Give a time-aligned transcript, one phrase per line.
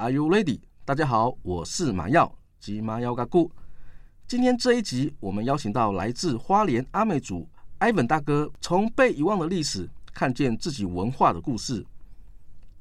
[0.00, 0.60] ，Are you ready？
[0.86, 3.50] 大家好，我是马耀吉马耀嘎固。
[4.26, 7.46] 今天这一集，我们邀请到来自花莲阿美族
[7.80, 11.84] Ivan 大哥，从被遗忘的历史看见自己文化的故事。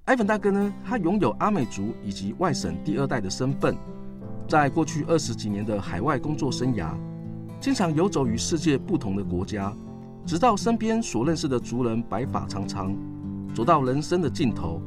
[0.06, 3.76] Ivan 大哥呢，他拥有阿美族以及外省第二代的身份，
[4.48, 6.96] 在过去二十几年的海外工作生涯，
[7.60, 9.76] 经常游走于世界不同的国家，
[10.26, 12.96] 直到身边所认识的族人白发苍苍，
[13.54, 14.82] 走到人生的尽头。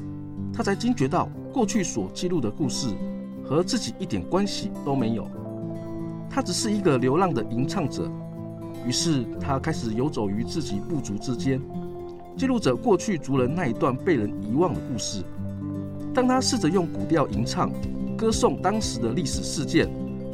[0.55, 2.89] 他才惊觉到，过去所记录的故事
[3.45, 5.29] 和自己一点关系都没有。
[6.31, 8.11] 他只是一个流浪的吟唱者。
[8.87, 11.61] 于是，他开始游走于自己部族之间，
[12.37, 15.23] 记录着过去族人那一段被人遗忘的故事。
[16.15, 17.71] 当他试着用古调吟唱，
[18.17, 19.89] 歌颂当时的历史事件，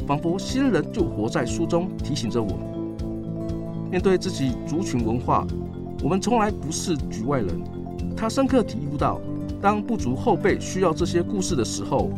[0.07, 5.47] 仿佛先人就活在书中，提醒着我们：面对自己族群文化，
[6.03, 7.61] 我们从来不是局外人。
[8.17, 9.21] 他深刻体悟到。
[9.61, 12.11] 当部族后辈需要这些故事的时候，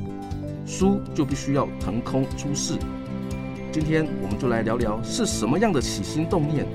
[0.66, 2.74] 书就必须要腾空出世。
[3.72, 6.66] 今天我们就来聊聊是什么样的起心动念，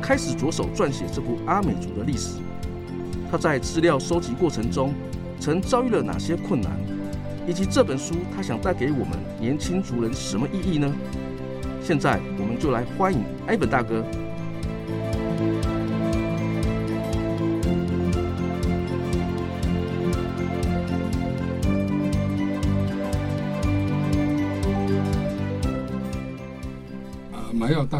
[0.00, 2.38] 开始着手撰写这部阿美族的历史。
[3.30, 4.94] 他在资料收集过程中
[5.40, 6.70] 曾遭遇了哪些困难，
[7.48, 10.92] 以及这本书他想带给我们年轻族人什么意义呢？
[11.82, 14.04] 现在我们就来欢迎埃本大哥。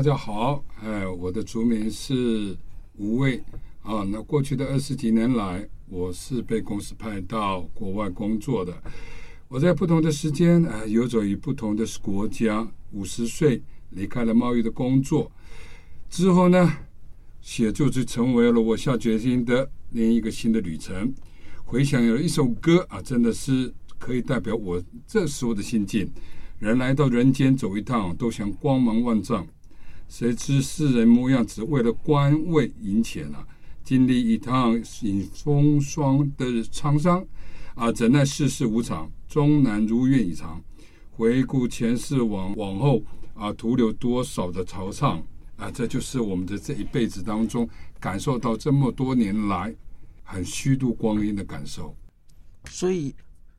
[0.03, 2.56] 大家好，哎，我的族名是
[2.99, 3.41] 吴卫
[3.82, 4.03] 啊。
[4.03, 8.76] 那过去的二十几年来，我是被公司派到国外工作的。
[9.47, 12.66] 我在不同的时间啊，游走于不同的国家。
[12.91, 15.31] 五十岁离开了贸易的工作
[16.10, 16.78] 之后呢，
[17.41, 21.15] 写作就成为了我下决心的另一个新的旅程。
[21.65, 26.10] 回想有一首歌啊，真的是可以代表我这时候的心境。
[26.59, 29.47] 人来到人间走一趟，都想光芒万丈。
[30.12, 33.49] 谁知世人模样，只为了官位银钱啊！
[33.83, 37.25] 经历一趟迎风霜的沧桑
[37.75, 40.62] 啊，怎奈世事无常，终难如愿以偿。
[41.12, 43.03] 回顾前世往往后
[43.33, 45.23] 啊，徒留多少的惆怅
[45.56, 45.71] 啊！
[45.71, 47.67] 这就是我们的这一辈子当中
[47.99, 49.75] 感受到这么多年来
[50.23, 51.97] 很虚度光阴的感受。
[52.67, 53.17] 所以，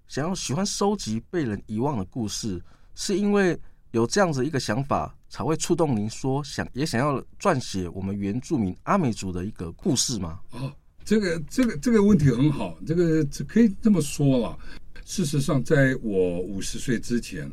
[0.08, 2.62] 想要喜欢收集被人遗忘的故事。
[2.96, 3.60] 是因为
[3.94, 10.40] 有这样子一个想法，才会触动您说想也想要撰写我们原住民阿美族的一个故事吗？
[10.50, 10.74] 哦，
[11.06, 14.58] 这个这个这个问题很好，这个可以这么说了。
[15.06, 17.48] 事实上，在我五十岁之前，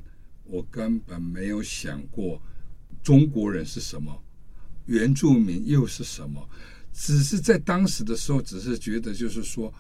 [0.44, 2.40] 我根本没有想过
[3.02, 4.10] 中国人是什么，
[4.86, 6.48] 原住民又是什么，
[6.90, 9.70] 只是在当时的时候，只是觉得就是说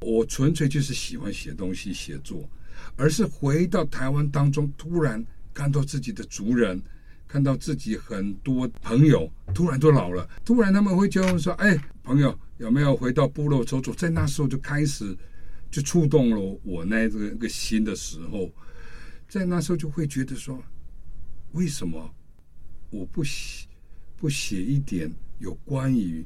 [0.00, 2.48] 我纯粹就是喜欢写东西、写作。
[2.94, 5.24] 而是回到台湾当中，突然
[5.56, 6.78] 看到自己的族人，
[7.26, 15.16] 看到自己很多朋友突然都老了，突然他们会叫我说：“哎，朋友，有没有回到部落走走？”在那时候就开始
[15.70, 18.52] 就触动了我那个个心的时候，
[19.26, 20.62] 在那时候就会觉得说
[21.52, 22.14] ：“为什么
[22.90, 23.66] 我不写
[24.14, 26.22] 不写一点有关于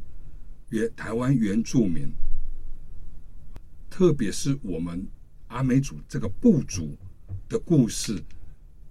[0.71, 2.11] 原台湾原住民，
[3.89, 5.07] 特别是我们。”
[5.51, 6.97] 阿美族这个部族
[7.49, 8.23] 的故事，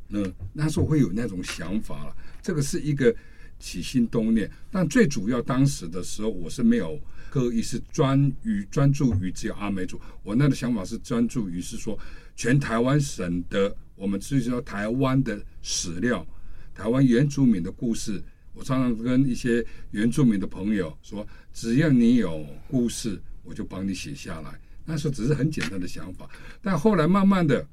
[0.09, 0.19] 那
[0.51, 2.15] 那时候会有那种想法了。
[2.41, 3.15] 这个是一个
[3.59, 6.99] 起心动念，但最主要当时的时候，我是没有
[7.29, 10.01] 刻意是专于专注于只有阿美族。
[10.23, 11.97] 我那个想法是专注于是说
[12.35, 16.25] 全台湾省的，我们至于说台湾的史料，
[16.73, 18.21] 台湾原住民的故事。
[18.55, 24.59] 我常常跟一些原住民的朋友说，只要你有故事，我就帮你写下来。
[24.83, 26.27] 那时候只是很简单的想法，
[26.61, 27.65] 但后来慢慢的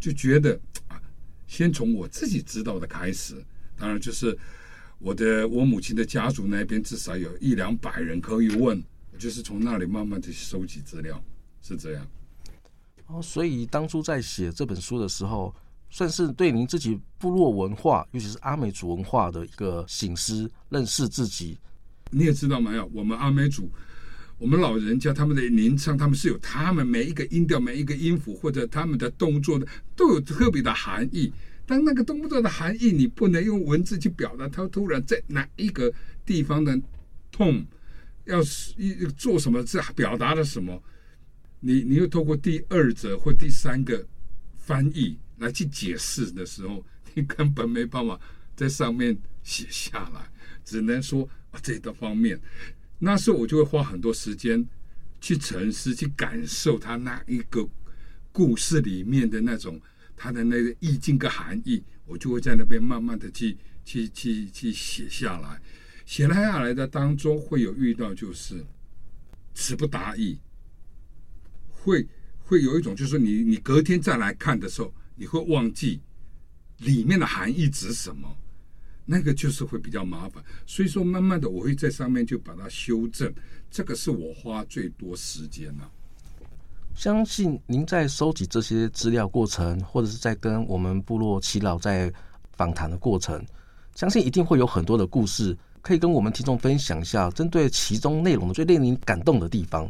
[0.00, 0.58] 就觉得，
[1.54, 3.36] 先从我自己知道的开始，
[3.78, 4.36] 当然就是
[4.98, 11.22] 我的我母亲的家族那边至少有一两百人可以问，我就是从那里慢慢的收集资料，
[11.62, 12.04] 是这样。
[13.06, 15.54] 哦，所以当初在写这本书的时候，
[15.90, 21.56] 算是对您自己部落文化，尤其是阿美族文化的一个醒思，认识自己。
[22.10, 23.70] 你也知道没有，我们阿美族。
[24.38, 31.32] 我们老人家他们的吟唱，他们是有他们每一个音调、每一个音符或者他们的动作的，都有特别的含义。
[31.66, 35.90] 当那个动作的含义你不能用文字去表达，他突然在哪一个
[36.26, 36.78] 地方的
[37.32, 37.64] 痛，
[38.24, 38.74] 要是
[39.16, 40.82] 做什么，这表达了什么，
[41.60, 44.06] 你你又透过第二者或第三个
[44.58, 46.84] 翻译来去解释的时候，
[47.14, 48.20] 你根本没办法
[48.54, 50.20] 在上面写下来，
[50.64, 52.38] 只能说啊这个方面。
[52.98, 54.66] 那时候我就会花很多时间
[55.20, 57.68] 去沉思，去感受他那一个
[58.32, 59.80] 故事里面的那种
[60.16, 65.60] 他的那个意境跟含义，我就会在那边慢慢的去去去去写下来。
[66.06, 68.64] 写了下来的当中会有遇到就是
[69.54, 70.38] 词不达意，
[71.70, 72.06] 会
[72.40, 76.00] 会有一种就是你你隔天再来看的时候，你会忘记
[76.78, 78.36] 里面的含义指什么。
[79.06, 83.30] 那个就是会比较麻烦，所以说慢慢的我会在上面就把它修正，
[83.70, 85.90] 这个是我花最多时间了。
[86.94, 92.10] 相信您在收集这些资料过程，或者是在跟我们部落耆老在
[92.52, 93.44] 访谈的过程，
[93.94, 99.86] 相信一定会有很多的故事可以跟我们听众分享一下，针对其中内容最令您感动的地方。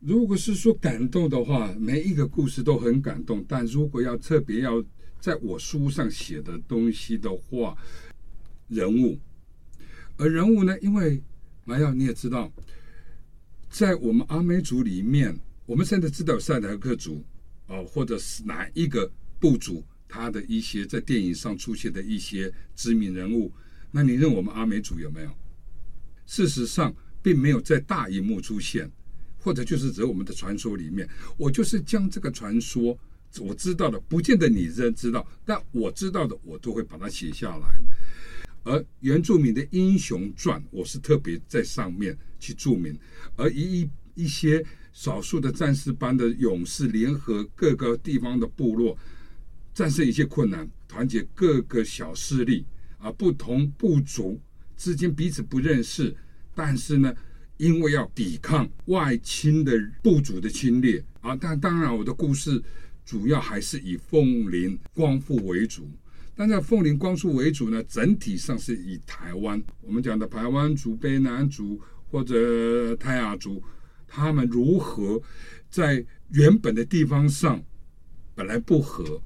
[0.00, 4.84] 如果是说感动的话，每一个故事都很感动，但如果要特别要
[5.18, 7.74] 在我书上写的东西的话。
[8.68, 9.18] 人物，
[10.16, 10.78] 而人物呢？
[10.80, 11.22] 因为
[11.64, 12.52] 麻耀你也知道，
[13.70, 17.24] 在我们阿美族里面，我们现在知道赛德克族
[17.66, 23.52] 啊、哦，或者是哪一个部族，他的一些在电影上出现的一些知名人物，
[23.90, 25.30] 那你认我们阿美族有没有？
[26.26, 28.90] 事实上，并没有在大荧幕出现，
[29.38, 31.08] 或者就是指我们的传说里面。
[31.36, 32.98] 我就是将这个传说
[33.40, 37.80] 我知道的，不见得你认知道，但我知道的，我都会把它写下来。
[38.64, 42.98] 而原住民的英雄传，我是特别在上面去注明。
[43.36, 48.96] 而一一些少数的战士般的勇士，联合各个地方的部落，
[49.74, 52.64] 战胜一些困难，团结各个小势力
[52.98, 54.40] 啊，不同部族
[54.76, 56.14] 之间彼此不认识，
[56.54, 57.14] 但是呢，
[57.58, 59.72] 因为要抵抗外侵的
[60.02, 62.62] 部族的侵略啊，但当然我的故事
[63.04, 65.90] 主要还是以凤林光复为主。
[66.36, 73.62] 但在凤林光复为主呢，整体上是以台湾，我们讲的台湾族、卑南族或者泰雅族，
[74.08, 75.20] 他们如何
[75.70, 77.62] 在原本的地方上
[78.34, 79.22] 本来不和，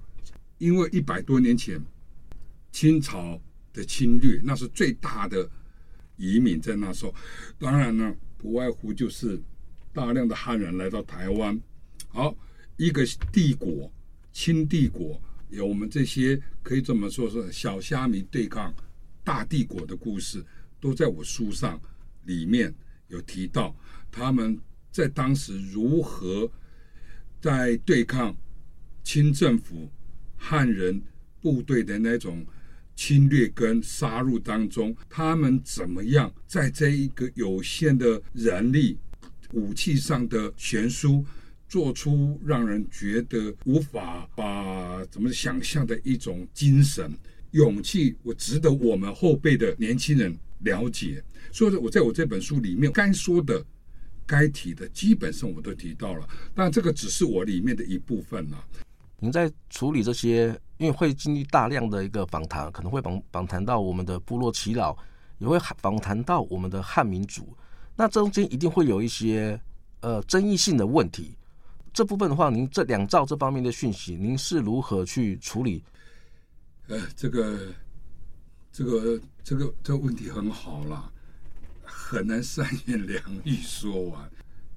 [0.58, 1.82] 因为一百多年前
[2.70, 3.40] 清朝
[3.72, 5.48] 的侵略，那是最大的
[6.16, 7.14] 移民在那时候。
[7.58, 9.40] 当然呢，不外乎就是
[9.94, 11.58] 大量的汉人来到台湾，
[12.08, 12.36] 好，
[12.76, 13.02] 一个
[13.32, 13.90] 帝国，
[14.30, 15.18] 清帝国。
[15.50, 18.74] 有我们这些可以这么说，是小虾米对抗
[19.24, 20.44] 大帝国的故事，
[20.80, 21.80] 都在我书上
[22.24, 22.74] 里面
[23.08, 23.74] 有提到，
[24.10, 24.58] 他们
[24.90, 26.50] 在当时如何
[27.40, 28.36] 在对抗
[29.02, 29.90] 清政府
[30.36, 31.02] 汉人
[31.40, 32.44] 部队的那种
[32.94, 38.98] 侵略跟杀戮当中，他们怎么样在这一个有限的人力、
[39.52, 41.24] 武器上的悬殊。
[41.68, 47.12] 做出让人觉得无法把怎么想象的一种精神、
[47.50, 51.22] 勇气，我值得我们后辈的年轻人了解。
[51.52, 53.62] 所以说，我在我这本书里面该说的、
[54.26, 56.26] 该提的，基本上我都提到了。
[56.54, 58.64] 但这个只是我里面的一部分了。
[59.20, 64.96] 您在处理这些，因为会经历大量的一个访谈，可能会访访谈到我们的部落耆老，
[65.38, 67.54] 也会访谈到我们的汉民族。
[67.94, 69.60] 那中间一定会有一些
[70.00, 71.34] 呃争议性的问题。
[71.98, 75.82] 这部分的话，您这两兆这方面的讯息，您是如何去处理？
[76.86, 77.74] 呃，这个，
[78.70, 81.10] 这个，这个，这个问题很好啦，
[81.82, 84.30] 很难三言两语说完。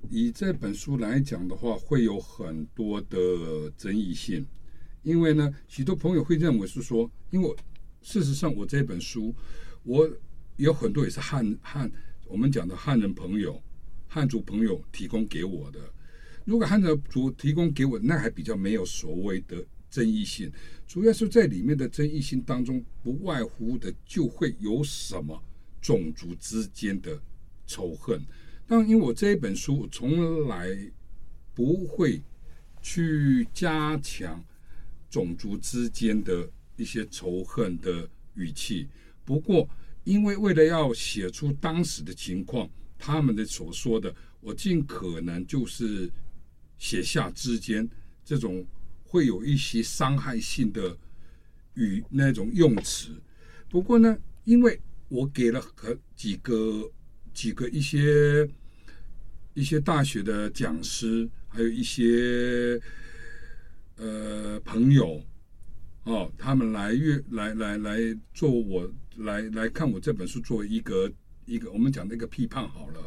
[0.10, 4.44] 以这本书来讲的话，会有很多的争议性，
[5.04, 7.56] 因为呢，许多朋友会认为是说，因为
[8.02, 9.32] 事实上我这本书，
[9.84, 10.10] 我
[10.56, 11.92] 有很多也是汉汉
[12.26, 13.62] 我们讲的汉人朋友、
[14.08, 15.80] 汉族朋友提供给我的。
[16.44, 20.52] 如果汉人族提供给我，那还比较没有所谓的争议性。
[20.88, 25.42] 主要是在里面的争议性当中，不外乎的就会有什么
[25.80, 27.22] 种族之间的
[27.68, 28.20] 仇恨。
[28.66, 30.68] 但因为我这一本书，从来
[31.54, 32.22] 不会
[32.82, 34.44] 去加强
[35.10, 38.88] 种族之间的一些仇恨的语气。
[39.24, 39.70] 不过，
[40.04, 42.68] 因为为了要写出当时的情况，
[42.98, 46.10] 他们的所说的，我尽可能就是。
[46.82, 47.88] 写下之间
[48.26, 48.66] 这种
[49.04, 50.98] 会有一些伤害性的
[51.76, 53.22] 语那种用词，
[53.70, 56.92] 不过呢，因为我给了和几个
[57.36, 58.50] 几个一些
[59.54, 62.82] 一些大学的讲师，还有一些
[63.98, 65.24] 呃朋友
[66.06, 71.12] 哦，他们来阅来来来做我来来看我这本书，作为一个
[71.46, 73.00] 一个我们讲的一个批判好了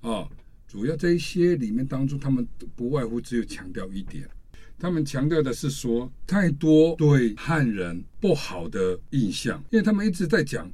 [0.00, 0.30] 啊、哦，
[0.74, 4.28] 主要这一些里面当中，他们不外乎只有强调一点，
[4.76, 10.68] 他们强调的是说太多对汉人不好的印象，因为他们一直在讲，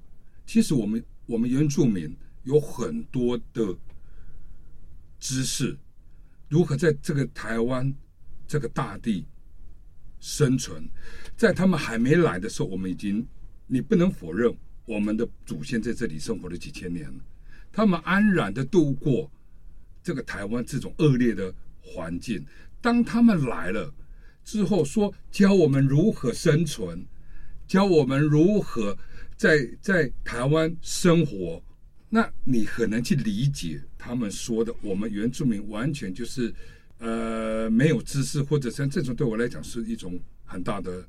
[0.46, 3.76] 其实我们我们原住民有很多的。
[5.18, 5.76] 知识
[6.48, 7.94] 如何在这个台湾
[8.48, 9.26] 这个大地
[10.18, 10.88] 生存？
[11.36, 13.26] 在他们还没来的时候，我们已经
[13.66, 14.50] 你不能否认，
[14.86, 17.22] 我们的祖先在这里生活了几千年了，
[17.70, 19.30] 他们安然的度过
[20.02, 22.44] 这个台湾这种恶劣的环境。
[22.80, 23.92] 当他们来了
[24.44, 27.04] 之后，说教我们如何生存，
[27.66, 28.96] 教我们如何
[29.36, 31.62] 在在台湾生活。
[32.08, 36.52] 那你很难去理解他们说的，我们原住民完全就是，
[36.98, 41.00] 呃，没有知识，或者像这种对我来讲是一种很大的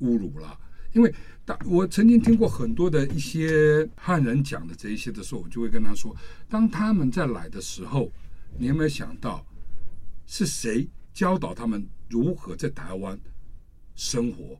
[0.00, 0.58] 侮辱了。
[0.96, 6.16] 因为当我曾经听过很多的一些汉人讲的这一些的时候，我就会跟他说，
[6.48, 8.10] 当他们在来的时候，
[8.58, 9.46] 你有没有想到
[10.26, 13.20] 是谁教导他们如何在台湾
[13.94, 14.58] 生活，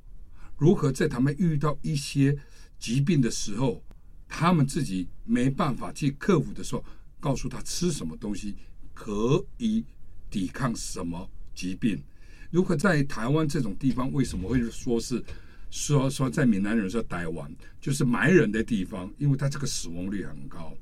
[0.59, 2.37] 如何在他们遇到一些
[2.79, 3.83] 疾病的时候？
[4.29, 6.85] 他们自己没办法去克服的时候，
[7.19, 8.55] 告诉他吃什么东西
[8.93, 9.83] 可以
[10.29, 12.03] 抵抗什么疾病。
[12.51, 15.25] 如果在台湾这种地方，为什么会说是
[15.71, 19.13] 说说在闽南人说台湾就是埋人的地方？
[19.19, 20.77] 因为它这个死亡率很高，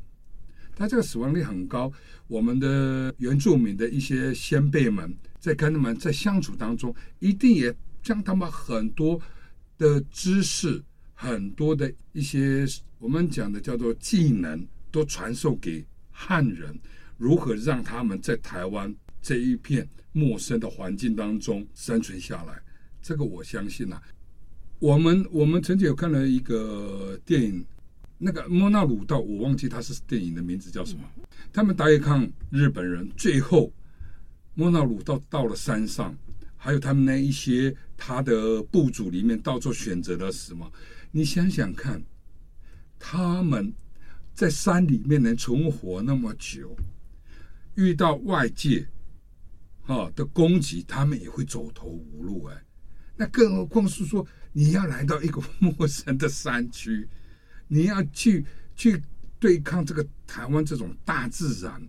[0.76, 1.92] 它这个死亡率很高。
[2.26, 9.20] 我们的原住民的一些先辈们在跟他们在相处当中，一定也将他们很多
[9.78, 10.82] 的知识。
[11.16, 12.66] 很多的一些
[12.98, 16.76] 我们讲的叫做技能，都传授给汉人，
[17.16, 22.60] 如何让他们在台湾这一片陌生的环境当中生存下来。
[23.00, 24.02] 这个我相信呐、啊。
[24.78, 27.64] 我们我们曾经有看了一个电影，
[28.18, 31.02] 那个莫纳鲁道，我忘记他是电影的名字叫什么。
[31.52, 33.72] 他们打野抗日本人，最后
[34.54, 36.14] 莫纳鲁道到了山上，
[36.56, 40.70] 还有他们那一些他的部族里面，到处选择了什么？
[41.12, 42.02] 你想想看，
[42.98, 43.72] 他们
[44.34, 46.76] 在山里面能存活那么久，
[47.76, 48.86] 遇到外界
[49.82, 52.62] 哈的攻击，他们也会走投无路哎。
[53.16, 57.06] 那更何况是说，你要来到一个陌生的山区，
[57.68, 59.02] 你要去去
[59.38, 61.86] 对抗这个台湾这种大自然，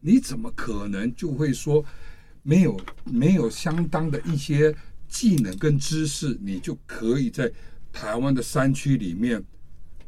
[0.00, 1.82] 你怎么可能就会说
[2.42, 4.76] 没有没有相当的一些
[5.08, 7.50] 技能跟知识，你就可以在？
[7.94, 9.44] 台湾的山区里面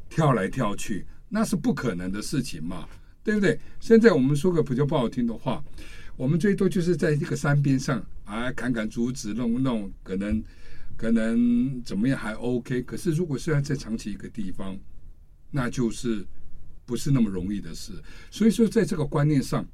[0.08, 2.88] 跳来跳去，那是不可能的事情嘛，
[3.22, 3.60] 对不对？
[3.78, 5.62] 现在我们说个比较不好听的话，
[6.16, 10.42] 我们最多就是在这个山边上啊，砍砍竹子，弄弄，可能
[10.96, 12.82] 可能怎么样还 OK。
[12.82, 14.78] 可是如果是要在长期一个地方，
[15.50, 16.26] 那就是
[16.84, 17.92] 不是那么容易的事。
[18.30, 19.66] 所以说，在这个观念上，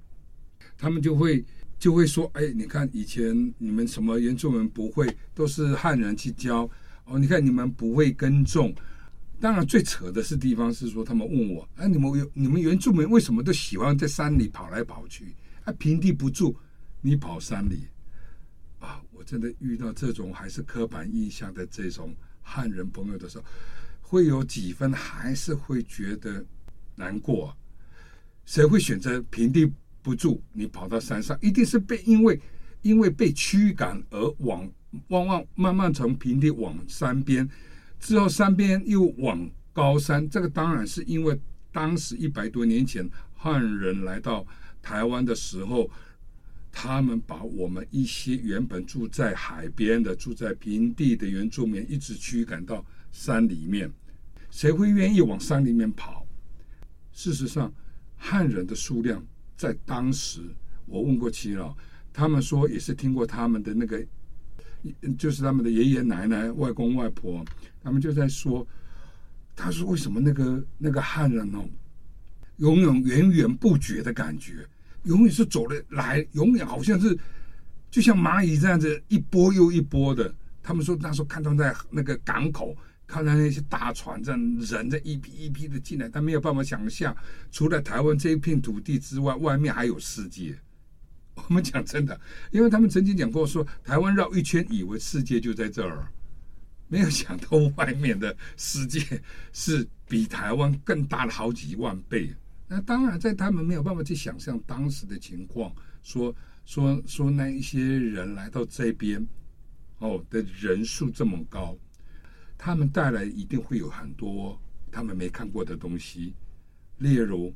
[0.76, 1.44] 他们就会
[1.78, 6.68] 就会说：哎，你看以前你们什么原住民不会，都是汉人去教。
[7.06, 8.72] 哦，你看你们不会耕种，
[9.40, 15.34] 当然最扯的是地方是说，他们问我，哎，你们有你们原住民为什么都喜欢在山里跑来跑去？
[15.64, 16.56] 啊，平地不住，
[17.00, 17.88] 你跑山里，
[19.20, 23.44] 我真的遇到这种还是刻板印象的这种汉人朋友的时候，
[24.00, 26.42] 会有几分还是会觉得
[26.96, 27.56] 难过啊。
[28.46, 30.40] 谁会选择平地不住？
[30.54, 32.40] 你跑到山上，一定是被因为
[32.80, 34.66] 因为被驱赶而往。
[35.08, 37.48] 往往慢慢从平地往山边，
[38.00, 40.26] 之后山边又往高山。
[40.30, 41.38] 这个当然是因为
[41.70, 44.44] 当时一百多年前汉人来到
[44.82, 45.88] 台湾的时候，
[46.72, 53.90] 他们把我们一些原本住在海边的、住在平地的原住民一直驱赶到山里面。
[54.50, 56.26] 谁会愿意往山里面跑？
[57.12, 57.72] 事实上，
[58.16, 59.24] 汉人的数量
[59.56, 60.40] 在当时，
[60.86, 61.76] 我问过耆老，
[62.12, 64.04] 他们说也是听过他们的那个。
[65.18, 67.44] 就是他们的爷爷奶奶、外公外婆，
[67.82, 68.66] 他们就在说，
[69.54, 71.68] 他说为什么那个那个汉人哦，
[72.56, 74.66] 永远源源不绝的感觉，
[75.04, 77.18] 永远是走的来，永远好像是
[77.90, 80.34] 就像蚂蚁这样子一波又一波的。
[80.62, 82.76] 他们说那时候看到在那个港口，
[83.06, 87.16] 看到那些大船这样人在一批一批的进来，他没有办法想象，
[87.50, 90.56] 除了台湾这一片土地之外，外面还有世界。
[91.48, 96.06] 我们讲真的，因为他们曾经讲过说，台湾绕一圈，以为世界就在这儿，
[96.88, 99.00] 没有想到外面的世界
[99.52, 102.34] 是比台湾更大了好几万倍。
[102.72, 105.74] 那当然，在他们没有办法去想象当时的情况，
[106.04, 106.32] 说
[106.64, 109.26] 说说那一些人来到这边，
[109.98, 111.76] 哦的人数这么高，
[112.56, 114.56] 他们带来一定会有很多
[114.88, 116.32] 他们没看过的东西，
[116.98, 117.52] 例如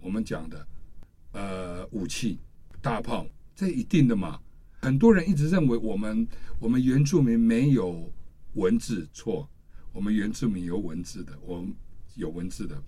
[0.00, 0.66] 我们讲的
[1.34, 2.40] 呃武器、
[2.80, 4.40] 大炮，这一定的嘛。
[4.80, 6.26] 很多人一直认为我们
[6.58, 8.12] 我们原住民没有
[8.54, 9.48] 文字，错，
[9.92, 11.72] 我们原住民有文字的，我们
[12.16, 12.82] 有文字的。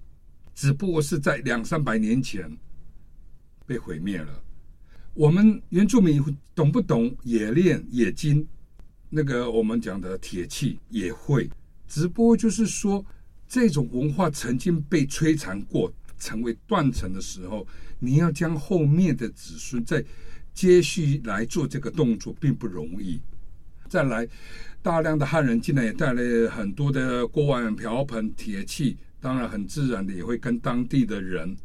[0.55, 2.51] 只不过是在两三百年前
[3.67, 4.43] 被毁灭了。
[5.13, 6.23] 我们原住民
[6.55, 8.47] 懂不懂冶炼冶金？
[9.11, 11.49] 那个我们讲的铁器也会。
[11.87, 13.05] 只不过就是说，
[13.47, 17.67] 这种文化曾经被摧残过，成为断层的时候，
[17.99, 20.05] 你要将后面的子孙再
[20.53, 23.21] 接续来做这个动作，并不容易。
[23.89, 24.27] 再来，
[24.83, 28.97] 大量的汉人进来，也带来很多的锅碗瓢盆、铁器。
[29.25, 31.57] 当然，很自然的也会跟当地的人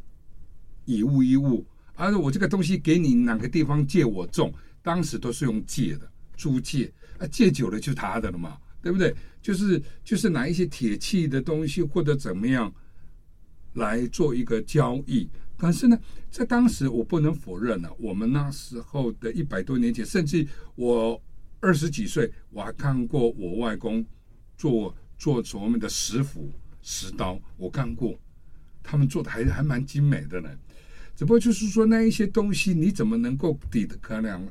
[0.86, 1.62] 以物易物，
[1.94, 4.50] 而且我这个东西给你哪个地方借我种，
[4.80, 9.14] 当时都是用借的租借，啊，借久了就他的了嘛，对不对？
[9.42, 12.72] 就是就是拿一些铁器的东西或者怎么样
[13.74, 15.28] 来做一个交易。
[15.58, 16.00] 但是呢，
[16.30, 21.22] 在当时我不能否认呢，我们那时候的一百多年前，甚至我
[21.60, 24.02] 二十几岁，我还看过我外公
[24.56, 26.50] 做做所谓的石斧。
[26.82, 28.18] 石刀我看过，
[28.82, 30.48] 他们做的还还蛮精美的呢。
[31.14, 34.42] 只不过就是说那一些东西，你怎么能够抵得可量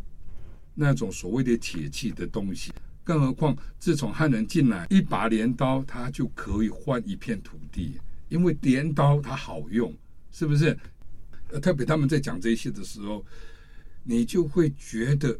[0.75, 2.71] 那种所谓的铁器的东西？
[3.03, 9.91] 更何况自从汉人进来，一把镰刀他就可以换一片土地，因为镰刀它好用，
[10.31, 10.77] 是不是？
[11.59, 13.25] 特别他们在讲这些的时候，
[14.03, 15.39] 你就会觉得，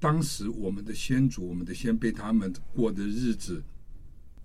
[0.00, 3.62] 当时我们的先祖、我们的先辈他们过的日子。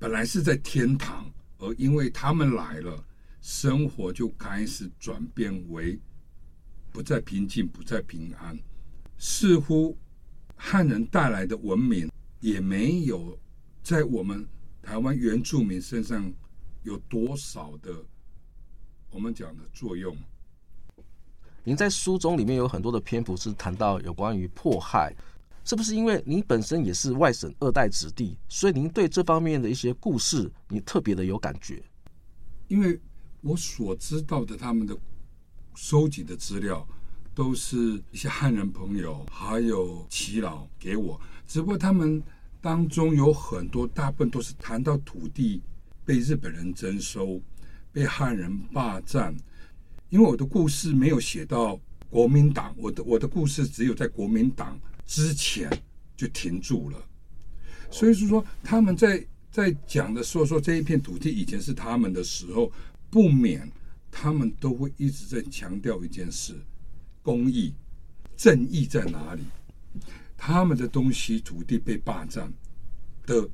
[0.03, 3.01] 本来是在天堂，而因为他们来了，
[3.39, 5.97] 生活就开始转变为
[6.91, 8.59] 不再平静，不再平安。
[9.17, 9.97] 似乎
[10.57, 13.39] 汉人带来的文明也没有
[13.81, 14.45] 在我们
[14.81, 16.29] 台湾原住民身上
[16.81, 17.95] 有多少的
[19.09, 20.13] 我们讲的作用。
[21.63, 25.15] 您在书中里面有很多的篇幅是谈到有关于迫害。
[25.65, 31.81] 是不是因为您本身也是外省二代子弟，所以您对这方面的一些故事，你特别的有感觉？
[32.67, 32.99] 因为
[33.41, 34.97] 我所知道的他们的
[35.75, 36.85] 收集的资料，
[37.33, 41.19] 都是一些汉人朋友还有耆老给我。
[41.47, 42.21] 只不过他们
[42.59, 45.61] 当中有很多，大部分都是谈到土地
[46.03, 47.41] 被日本人征收、
[47.91, 49.33] 被汉人霸占。
[50.09, 54.77] 因为我的故事没有写到国民党，我的我的故事只有在国民党。
[55.05, 55.69] 之前
[56.15, 57.05] 就停住了，
[57.91, 62.71] 所以是说他们在在讲的说说这一片土地以前是他们的时候，
[63.09, 63.69] 不免
[64.09, 66.55] 他们都会一直在强调一件事：
[67.21, 67.73] 公义、
[68.35, 69.43] 正义在哪里？
[70.37, 72.51] 他们的东西土地被霸占
[73.25, 73.47] 的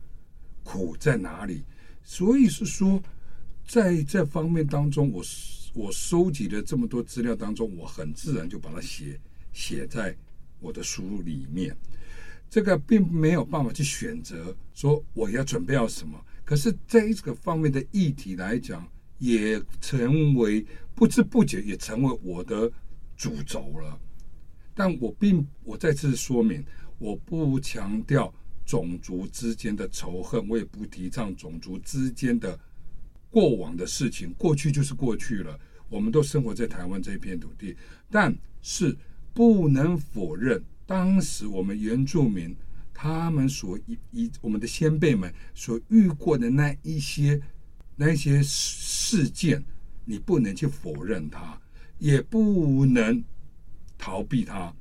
[0.64, 1.64] 苦在哪里？
[2.04, 3.02] 所以是说，
[3.68, 5.24] 在这方面当中，我
[5.74, 9.20] 我收集了这么多资料当中，我很自然就把它写
[9.52, 10.16] 写在。
[10.60, 11.76] 我的书里面，
[12.50, 16.20] 这个并没有办法去选择说我要准备要什么。
[16.44, 18.88] 可是，在这个方面的议题来讲，
[19.20, 22.72] 也成为不知不觉也成为我的
[23.16, 24.00] 主轴了。
[24.74, 26.66] 但我并我再次说明，
[26.98, 28.34] 我不强调
[28.66, 32.60] 种族之间的仇恨，我也不提倡种族之间的
[33.30, 34.34] 过往的事情。
[34.38, 37.76] 过去就是过去了，我们都生活在台湾这一片土地，
[38.10, 38.98] 但是。
[39.34, 42.56] 不能否认，当时我们原住民
[42.94, 47.40] 他们所一一我们的先辈们所遇过的那一些
[47.96, 49.64] 那一些事件，
[50.04, 51.58] 你不能去否认它，
[52.00, 53.24] 也不能
[53.98, 54.74] 逃避它。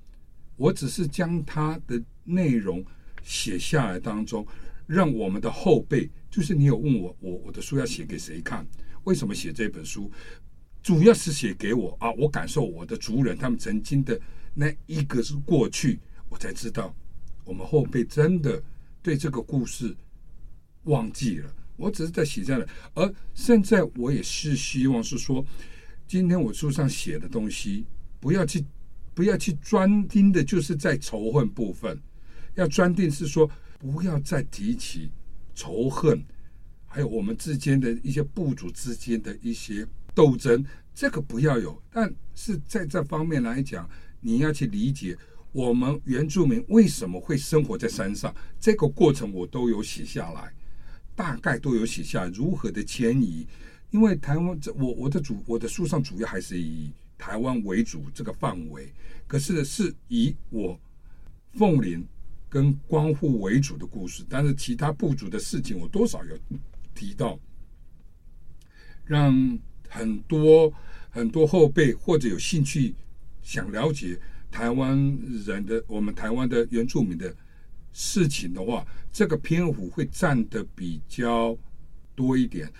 [0.56, 2.84] 我只是将它的内容
[3.22, 4.44] 写下来当中，
[4.86, 8.66] 让我们的后辈，就是你有问我，我我的书要写给谁看？
[9.04, 10.10] 为什么写这本书？
[10.82, 14.20] 主要是写给我啊，我感受我的族人他们曾经的。
[14.60, 16.92] 那一个是过去，我才知道，
[17.44, 18.60] 我们后辈真的
[19.00, 19.96] 对这个故事
[20.82, 21.54] 忘记了。
[21.76, 25.46] 我只是在写下来，而现在我也是希望是说，
[26.08, 27.84] 今天我书上写的东西，
[28.18, 28.64] 不要去
[29.14, 31.96] 不要去专盯的，就是在仇恨部分，
[32.56, 35.12] 要专定是说，不要再提起
[35.54, 36.20] 仇恨，
[36.84, 41.80] 还有我们之间的一些部族之间的一些斗争，这个不要有。
[41.92, 43.88] 但是在这方面来讲，
[44.20, 45.16] 你要去理解
[45.52, 50.52] 我们原住民为什么会生活在山上，这个过程我都有写下来，
[51.14, 53.46] 大概都有写下如何的迁移，
[53.90, 58.92] 因为台湾这我我的主我的书上主要还是以台湾为主这个范围，
[59.26, 60.78] 可是是以我
[61.54, 62.06] 凤林
[62.48, 66.38] 跟光复为主的故事，但是其他部族的事情我多少有
[66.94, 67.38] 提到，
[69.04, 70.72] 让很多
[71.10, 72.94] 很多后辈或者有兴趣
[73.48, 77.34] 想了解台湾人的我们台湾的原住民的
[77.94, 81.56] 事情的话，这个篇幅会占的比较
[82.14, 82.70] 多一点。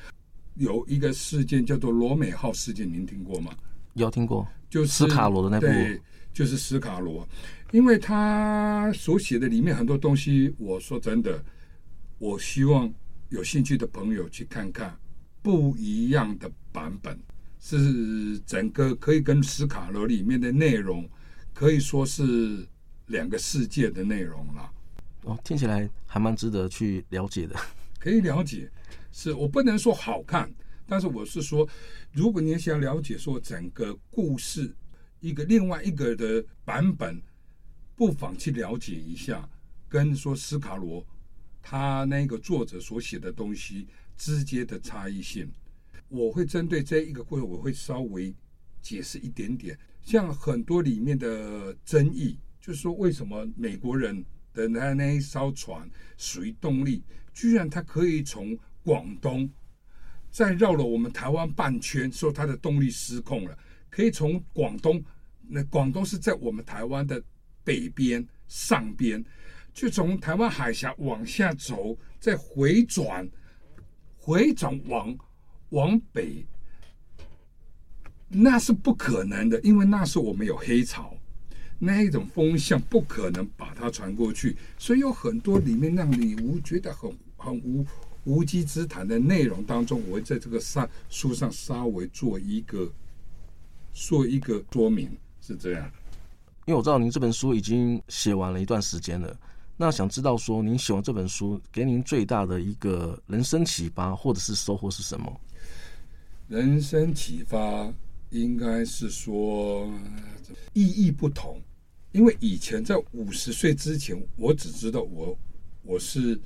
[0.57, 3.51] 有一个事件叫做罗美号事件，您听过吗？
[3.95, 5.99] 有听过，就是斯卡罗的那部，对，
[6.35, 7.27] 就是斯卡罗，
[7.73, 11.43] 因为他所写的里面很多东西，我说真的，
[12.19, 12.93] 我希望
[13.31, 14.95] 有兴趣的朋友去看看
[15.41, 17.19] 不一样的版本，
[17.61, 21.09] 是整个可以跟斯卡罗里面的内容
[21.53, 22.67] 可以说是
[23.07, 24.73] 两个世界的内容了。
[25.23, 27.57] 哦，听起来还蛮值得去了解的，
[27.99, 28.71] 可以了解，
[29.11, 30.51] 是我不能说好看。
[30.87, 31.69] 但是我是说，
[32.13, 34.75] 如果你想了解说整个故事
[35.21, 37.21] 一个另外一个的版本，
[37.95, 39.47] 不妨去了解一下，
[39.87, 41.05] 跟说斯卡罗
[41.61, 45.51] 他那个作者所写的东西之间的差异性，
[46.09, 48.35] 我会针对这一个故事，我会稍微
[48.81, 49.79] 解释一点点。
[50.03, 57.03] 像很多里面的争议，就是说为什么美国人的那那一艘船属于动力，
[57.35, 59.49] 居然它可以从广东。
[60.31, 65.03] 再绕了我们台湾半圈，说它的动力失控了，可以从广东，
[65.47, 67.23] 那广东是在我们台湾的
[67.65, 69.25] 北边上边，
[69.73, 73.29] 就从台湾海峡往下走，再回转，
[74.17, 75.17] 回转往
[75.71, 76.45] 往北，
[78.29, 81.15] 那是不可能的，因为那时候我们有黑潮，
[81.79, 87.87] 那一种风向不可能把它传过去，所以有很多里面让你无觉得很很无。
[88.25, 92.93] 无稽之谈的内容当中，我会在这个上书上稍微做一个
[93.95, 95.09] 做一个说明，
[95.41, 95.91] 是这样。
[96.67, 99.35] 因为我知道您这本书已经写完了一段时间了，
[99.79, 105.41] 那想知道说您写完这本书给您最大的一个人生启发或者是收获是什么？
[106.49, 107.93] 人生启发
[108.31, 109.93] 应该是说
[110.73, 111.61] 意义不同，
[112.13, 115.39] 因为以前在五十岁之前，我只知道我
[115.83, 116.41] 我是。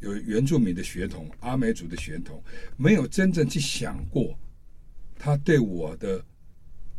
[0.00, 2.40] 有原住民的血统，阿美族的血统，
[2.76, 4.38] 没有真正去想过
[5.18, 6.22] 他对我的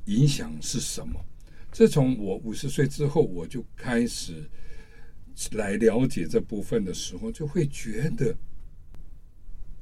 [0.06, 1.24] 影响是什么。
[1.72, 4.50] 自从我五十岁之后，我就开始
[5.52, 8.36] 来了解这部分的时候，就会觉得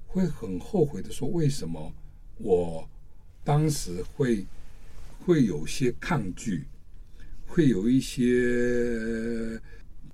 [0.05, 1.95] 会很后悔的说，为什么
[2.37, 2.87] 我
[3.43, 4.45] 当时会
[5.19, 6.65] 会有些抗拒，
[7.47, 8.23] 会有一些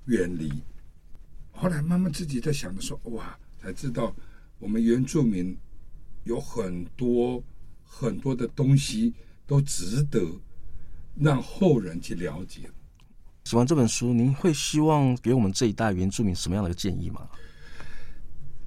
[0.06, 0.52] 远离。
[1.52, 4.16] 后来慢慢自己在想的时候，哇，才知道
[4.60, 5.58] 我们原住民
[6.24, 7.44] 有很多
[7.84, 9.14] 很多的东西
[9.46, 10.20] 都值得
[11.20, 12.70] 让后人去了解。
[13.46, 17.28] 写完这本书，您会希望给我们这一代原住民什么样的建议吗？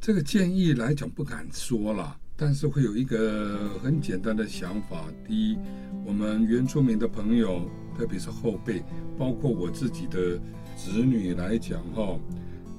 [0.01, 5.05] 这个建议来讲不敢说了，但是会有一个很简单的想法。
[5.27, 5.59] 第一，
[6.05, 7.63] 我们原住民的朋友，
[7.97, 8.83] 特别是后辈，
[9.17, 10.37] 包括我自己的
[10.77, 12.19] 子女来讲，哈。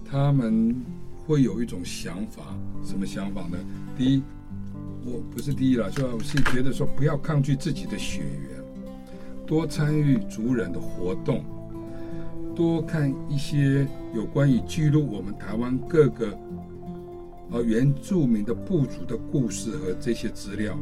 [0.03, 0.75] 他们
[1.25, 3.57] 会有一种想法，什么想法呢？
[3.97, 4.23] 第一，
[5.05, 8.63] 我不是第一了，就是觉得说不要抗拒自己的血缘，
[9.47, 11.43] 多参与族人的活动，
[12.53, 16.37] 多看一些有关于记录我们台湾各个
[17.51, 20.77] 而原住民的部族的故事和这些资料，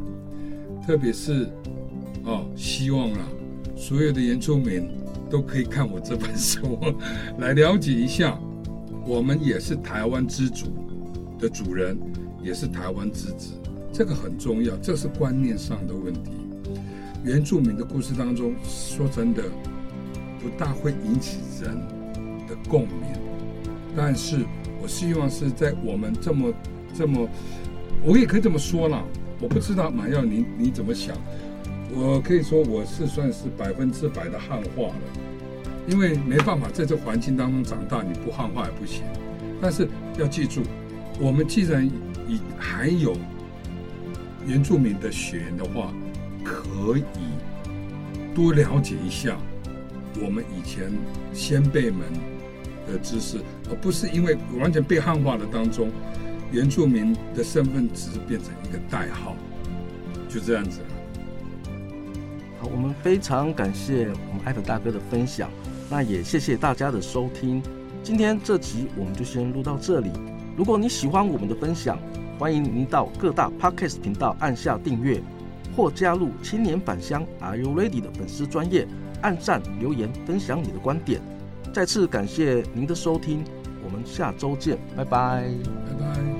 [0.86, 1.48] 特别是
[2.24, 3.28] 哦，希望啊，
[3.76, 4.88] 所有的原住民
[5.30, 6.78] 都可以看我这本书，
[7.38, 8.38] 来了解一下。
[9.06, 10.72] 我们也是台湾之主
[11.38, 11.98] 的主人，
[12.42, 13.52] 也是台湾之子，
[13.92, 16.30] 这个很重要，这是观念上的问题。
[17.22, 19.42] 原住民的故事当中，说真的，
[20.40, 21.74] 不大会引起人
[22.48, 22.94] 的共鸣。
[23.94, 24.38] 但是
[24.84, 26.52] 我希望是在我们这么
[26.94, 27.26] 这么，
[28.04, 29.02] 我也可以这么说了。
[29.40, 31.16] 我不知道马耀你你怎么想？
[31.90, 34.94] 我可以说我是算是百分之百的汉化了。
[35.88, 39.04] 因为没办法在这环境当中长大，你不汉化也不行。
[39.58, 40.60] 但是要记住，
[41.18, 41.90] 我们既然
[42.28, 43.16] 以还有
[44.46, 45.94] 原住民的血缘的话，
[46.44, 47.04] 可以
[48.34, 49.38] 多了解一下
[50.22, 50.92] 我们以前
[51.32, 52.00] 先辈们
[52.86, 53.38] 的知识，
[53.70, 55.90] 而不是因为完全被汉化的当中，
[56.52, 59.36] 原住民的身份只是变成一个代号，
[60.28, 60.80] 就这样子。
[62.60, 65.50] 好，我们非常感谢我们艾特大哥的分享，
[65.90, 67.62] 那也谢谢大家的收听。
[68.02, 70.10] 今天这集我们就先录到这里。
[70.56, 71.98] 如果你喜欢我们的分享，
[72.38, 75.20] 欢迎您到各大 podcast 频道按下订阅，
[75.74, 78.86] 或加入青年返乡 Are You Ready 的粉丝专业，
[79.22, 81.20] 按赞、留言、分享你的观点。
[81.74, 83.44] 再次感谢您的收听
[83.82, 85.44] 我们下周见拜拜。
[85.84, 86.33] 拜拜。